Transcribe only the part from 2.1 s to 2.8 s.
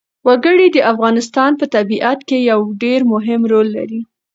کې یو